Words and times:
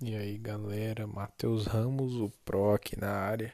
E 0.00 0.14
aí 0.14 0.38
galera, 0.38 1.08
Matheus 1.08 1.66
Ramos, 1.66 2.14
o 2.14 2.30
Pro 2.44 2.72
aqui 2.72 2.96
na 2.96 3.10
área. 3.10 3.52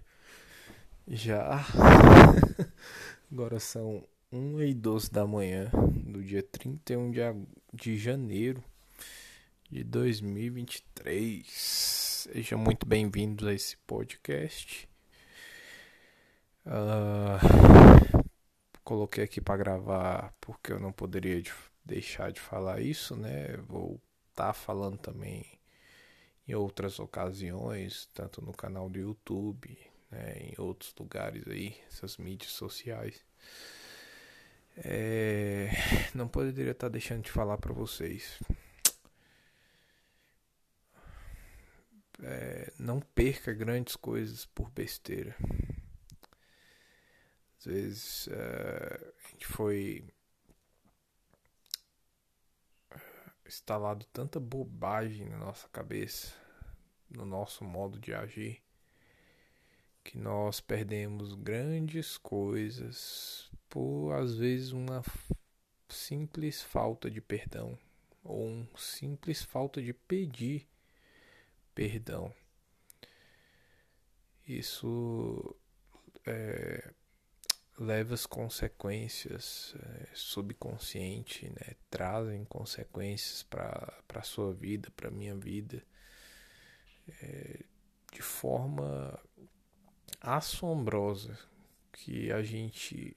Já. 1.09 1.65
Agora 3.33 3.59
são 3.59 4.06
1 4.31 4.61
e 4.61 4.75
12 4.75 5.11
da 5.11 5.27
manhã 5.27 5.71
do 6.07 6.22
dia 6.22 6.43
31 6.43 7.11
de, 7.12 7.21
de 7.72 7.97
janeiro 7.97 8.62
de 9.71 9.83
2023. 9.85 11.47
Sejam 11.49 12.58
muito 12.58 12.87
bem-vindos 12.87 13.49
a 13.49 13.54
esse 13.54 13.79
podcast. 13.79 14.87
Uh, 16.66 17.41
coloquei 18.84 19.24
aqui 19.24 19.41
para 19.41 19.56
gravar 19.56 20.34
porque 20.42 20.73
eu 20.73 20.79
não 20.79 20.92
poderia 20.92 21.42
deixar 21.83 22.31
de 22.31 22.41
falar 22.41 22.83
isso, 22.83 23.17
né? 23.17 23.56
Vou 23.67 23.98
estar 24.31 24.48
tá 24.48 24.53
falando 24.53 24.98
também 24.98 25.64
em 26.47 26.55
outras 26.55 26.98
ocasiões, 26.98 28.09
tanto 28.12 28.43
no 28.43 28.53
canal 28.53 28.89
do 28.89 28.98
YouTube, 28.98 29.79
né, 30.11 30.39
em 30.39 30.55
outros 30.59 30.95
lugares 30.98 31.47
aí, 31.48 31.77
essas 31.89 32.17
mídias 32.17 32.53
sociais. 32.53 33.25
É, 34.77 35.70
não 36.15 36.29
poderia 36.29 36.73
estar 36.73 36.89
deixando 36.89 37.23
de 37.23 37.30
falar 37.30 37.59
para 37.59 37.73
vocês. 37.73 38.39
É, 42.23 42.73
não 42.79 43.01
perca 43.01 43.53
grandes 43.53 43.97
coisas 43.97 44.47
por 44.47 44.70
besteira. 44.70 45.34
Às 47.59 47.65
vezes 47.67 48.29
é, 48.29 49.12
a 49.25 49.29
gente 49.31 49.47
foi 49.47 50.05
instalado 53.47 54.06
tanta 54.06 54.41
bobagem 54.41 55.28
na 55.28 55.39
nossa 55.39 55.69
cabeça, 55.69 56.34
no 57.11 57.25
nosso 57.25 57.64
modo 57.64 57.98
de 57.98 58.14
agir, 58.14 58.62
que 60.03 60.19
nós 60.19 60.61
perdemos 60.61 61.34
grandes 61.34 62.17
coisas 62.17 63.50
por 63.69 64.12
às 64.12 64.37
vezes 64.37 64.72
uma 64.72 65.03
simples 65.89 66.62
falta 66.62 67.11
de 67.11 67.20
perdão 67.20 67.78
ou 68.22 68.47
um 68.47 68.67
simples 68.77 69.42
falta 69.42 69.83
de 69.83 69.92
pedir 69.92 70.67
perdão. 71.75 72.33
Isso 74.47 75.56
é, 76.27 76.92
leva 77.78 78.14
as 78.14 78.27
consequências 78.27 79.75
é, 79.78 80.08
subconsciente, 80.14 81.48
né? 81.48 81.75
trazem 81.91 82.44
consequências 82.44 83.42
para 83.42 83.92
a 84.14 84.22
sua 84.22 84.53
vida, 84.53 84.91
para 84.97 85.11
minha 85.11 85.34
vida, 85.34 85.83
é, 87.20 87.64
de 88.12 88.22
forma 88.22 89.19
assombrosa 90.20 91.39
que 91.92 92.31
a 92.31 92.42
gente 92.42 93.16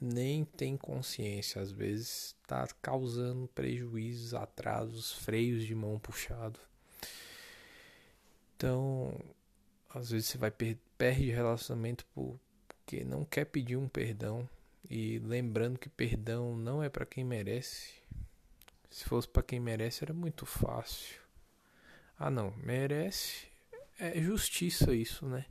nem 0.00 0.44
tem 0.44 0.76
consciência, 0.76 1.62
às 1.62 1.70
vezes 1.70 2.36
está 2.42 2.66
causando 2.82 3.48
prejuízos, 3.48 4.34
atrasos, 4.34 5.12
freios 5.12 5.64
de 5.64 5.74
mão 5.74 5.98
puxado. 5.98 6.60
Então, 8.56 9.18
às 9.88 10.10
vezes 10.10 10.28
você 10.28 10.38
vai 10.38 10.50
per 10.50 10.78
perde 10.96 11.30
relacionamento 11.30 12.06
por 12.14 12.38
porque 12.84 13.02
não 13.02 13.24
quer 13.24 13.46
pedir 13.46 13.76
um 13.76 13.88
perdão 13.88 14.48
e 14.88 15.18
lembrando 15.20 15.78
que 15.78 15.88
perdão 15.88 16.54
não 16.54 16.82
é 16.82 16.90
para 16.90 17.06
quem 17.06 17.24
merece. 17.24 17.94
Se 18.90 19.04
fosse 19.04 19.26
para 19.26 19.42
quem 19.42 19.58
merece 19.58 20.04
era 20.04 20.12
muito 20.12 20.44
fácil. 20.44 21.18
Ah, 22.18 22.30
não, 22.30 22.52
merece 22.58 23.48
é 23.98 24.20
justiça 24.20 24.94
isso, 24.94 25.26
né? 25.26 25.46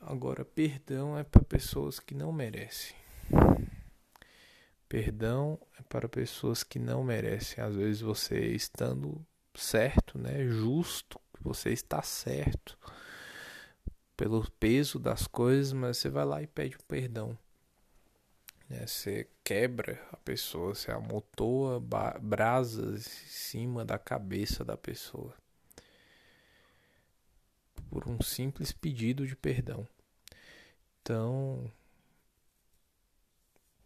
Agora 0.00 0.44
perdão 0.44 1.16
é 1.16 1.22
para 1.22 1.44
pessoas 1.44 2.00
que 2.00 2.14
não 2.14 2.32
merecem. 2.32 2.96
Perdão 4.88 5.60
é 5.78 5.82
para 5.82 6.08
pessoas 6.08 6.64
que 6.64 6.80
não 6.80 7.04
merecem. 7.04 7.62
Às 7.62 7.76
vezes 7.76 8.00
você 8.00 8.48
estando 8.48 9.24
certo, 9.54 10.18
né, 10.18 10.44
justo, 10.48 11.20
você 11.40 11.70
está 11.70 12.02
certo 12.02 12.76
pelo 14.20 14.46
peso 14.60 14.98
das 14.98 15.26
coisas, 15.26 15.72
mas 15.72 15.96
você 15.96 16.10
vai 16.10 16.26
lá 16.26 16.42
e 16.42 16.46
pede 16.46 16.76
o 16.76 16.82
perdão. 16.82 17.38
Né? 18.68 18.86
Você 18.86 19.26
quebra 19.42 19.98
a 20.12 20.16
pessoa, 20.18 20.74
você 20.74 20.90
amontoa 20.90 21.80
brasas 22.20 23.06
em 23.06 23.28
cima 23.30 23.82
da 23.82 23.98
cabeça 23.98 24.62
da 24.62 24.76
pessoa 24.76 25.34
por 27.88 28.06
um 28.06 28.20
simples 28.20 28.72
pedido 28.72 29.26
de 29.26 29.34
perdão. 29.34 29.88
Então, 31.00 31.72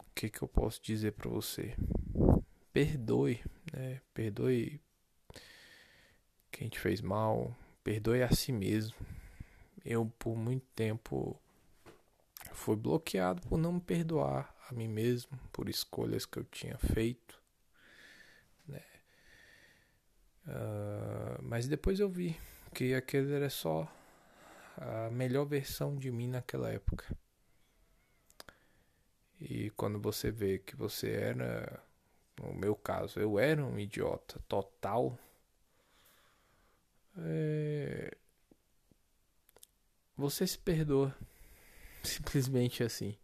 o 0.00 0.04
que, 0.16 0.28
que 0.28 0.42
eu 0.42 0.48
posso 0.48 0.82
dizer 0.82 1.12
para 1.12 1.30
você? 1.30 1.76
Perdoe, 2.72 3.40
né? 3.72 4.00
Perdoe 4.12 4.80
quem 6.50 6.68
te 6.68 6.80
fez 6.80 7.00
mal, 7.00 7.56
perdoe 7.84 8.20
a 8.20 8.34
si 8.34 8.50
mesmo 8.50 9.13
eu 9.84 10.10
por 10.18 10.36
muito 10.36 10.64
tempo 10.74 11.38
fui 12.52 12.76
bloqueado 12.76 13.42
por 13.42 13.58
não 13.58 13.74
me 13.74 13.80
perdoar 13.80 14.54
a 14.68 14.74
mim 14.74 14.88
mesmo 14.88 15.38
por 15.52 15.68
escolhas 15.68 16.24
que 16.24 16.38
eu 16.38 16.44
tinha 16.44 16.78
feito, 16.78 17.40
né? 18.66 18.82
Uh, 20.46 21.42
mas 21.42 21.66
depois 21.66 22.00
eu 22.00 22.08
vi 22.08 22.38
que 22.72 22.94
aquele 22.94 23.32
era 23.32 23.50
só 23.50 23.90
a 24.76 25.10
melhor 25.10 25.44
versão 25.44 25.96
de 25.96 26.10
mim 26.10 26.28
naquela 26.28 26.70
época. 26.70 27.16
E 29.40 29.70
quando 29.70 30.00
você 30.00 30.30
vê 30.30 30.58
que 30.58 30.74
você 30.74 31.10
era, 31.10 31.82
no 32.40 32.54
meu 32.54 32.74
caso, 32.74 33.20
eu 33.20 33.38
era 33.38 33.64
um 33.64 33.78
idiota 33.78 34.40
total, 34.48 35.18
você 40.30 40.46
se 40.46 40.58
perdoa. 40.58 41.14
Simplesmente 42.02 42.82
assim. 42.82 43.16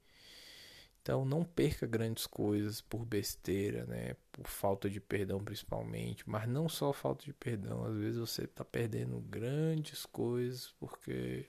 Então 1.03 1.25
não 1.25 1.45
perca 1.45 1.87
grandes 1.87 2.27
coisas 2.27 2.81
por 2.81 3.05
besteira, 3.05 3.87
né? 3.87 4.17
Por 4.31 4.47
falta 4.47 4.89
de 4.89 5.01
perdão 5.01 5.43
principalmente, 5.43 6.29
mas 6.29 6.49
não 6.49 6.69
só 6.69 6.93
falta 6.93 7.25
de 7.25 7.33
perdão, 7.33 7.85
às 7.85 7.97
vezes 7.97 8.19
você 8.19 8.45
está 8.45 8.65
perdendo 8.65 9.19
grandes 9.21 10.05
coisas 10.05 10.75
porque 10.79 11.47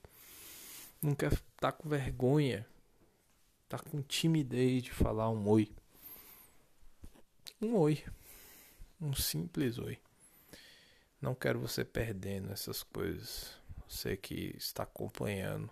não 1.01 1.13
quer 1.13 1.31
tá 1.59 1.71
com 1.71 1.89
vergonha, 1.89 2.65
tá 3.67 3.77
com 3.77 4.01
timidez 4.01 4.83
de 4.83 4.91
falar 4.91 5.29
um 5.29 5.47
oi. 5.47 5.69
Um 7.61 7.75
oi. 7.75 8.03
Um 8.99 9.13
simples 9.13 9.77
oi. 9.77 9.99
Não 11.21 11.35
quero 11.35 11.59
você 11.59 11.83
perdendo 11.83 12.51
essas 12.51 12.83
coisas 12.83 13.60
você 13.91 14.15
que 14.17 14.55
está 14.57 14.83
acompanhando 14.83 15.69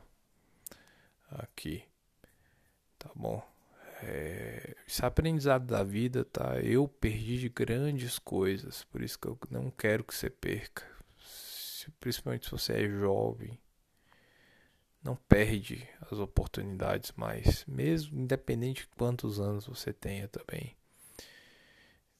aqui, 1.29 1.83
tá 2.97 3.09
bom? 3.15 3.43
É, 4.01 4.75
esse 4.87 5.05
aprendizado 5.05 5.65
da 5.65 5.83
vida, 5.83 6.23
tá? 6.23 6.59
Eu 6.61 6.87
perdi 6.87 7.37
de 7.37 7.49
grandes 7.49 8.17
coisas, 8.17 8.83
por 8.85 9.01
isso 9.01 9.19
que 9.19 9.27
eu 9.27 9.37
não 9.49 9.69
quero 9.69 10.03
que 10.03 10.15
você 10.15 10.29
perca. 10.29 10.83
Se, 11.19 11.91
principalmente 11.99 12.45
se 12.45 12.51
você 12.51 12.73
é 12.73 12.89
jovem, 12.89 13.59
não 15.03 15.15
perde 15.15 15.87
as 16.09 16.17
oportunidades 16.19 17.11
mais, 17.15 17.65
mesmo 17.65 18.19
independente 18.19 18.81
de 18.81 18.87
quantos 18.95 19.39
anos 19.39 19.67
você 19.67 19.91
tenha 19.93 20.27
também. 20.27 20.78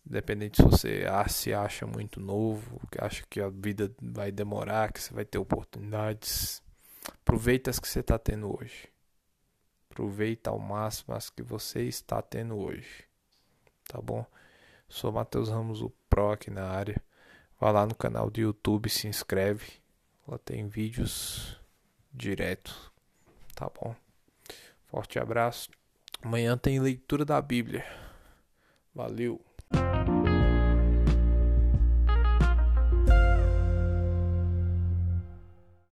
Independente 0.09 0.57
se 0.57 0.63
você 0.63 1.03
se 1.27 1.53
acha 1.53 1.85
muito 1.85 2.19
novo, 2.19 2.81
que 2.91 3.00
acha 3.00 3.23
que 3.29 3.39
a 3.39 3.47
vida 3.47 3.94
vai 4.01 4.31
demorar, 4.31 4.91
que 4.91 5.00
você 5.00 5.13
vai 5.13 5.23
ter 5.23 5.38
oportunidades. 5.38 6.63
Aproveita 7.21 7.69
as 7.69 7.77
que 7.77 7.88
você 7.88 8.00
está 8.00 8.17
tendo 8.17 8.51
hoje. 8.59 8.89
Aproveita 9.91 10.50
ao 10.50 10.57
máximo 10.57 11.13
as 11.13 11.29
que 11.29 11.44
você 11.44 11.83
está 11.83 12.23
tendo 12.23 12.57
hoje. 12.57 13.06
Tá 13.88 14.01
bom? 14.01 14.25
Sou 14.88 15.11
Matheus 15.11 15.50
Ramos, 15.50 15.81
o 15.81 15.91
Pro 16.09 16.31
aqui 16.31 16.50
na 16.50 16.67
área. 16.67 17.00
Vá 17.59 17.69
lá 17.69 17.85
no 17.85 17.94
canal 17.94 18.31
do 18.31 18.39
YouTube, 18.39 18.89
se 18.89 19.07
inscreve. 19.07 19.73
Lá 20.27 20.39
tem 20.39 20.67
vídeos 20.67 21.59
direto. 22.12 22.91
Tá 23.53 23.69
bom? 23.69 23.95
Forte 24.88 25.19
abraço. 25.19 25.69
Amanhã 26.19 26.57
tem 26.57 26.79
leitura 26.79 27.23
da 27.23 27.39
Bíblia. 27.39 27.85
Valeu. 28.95 29.39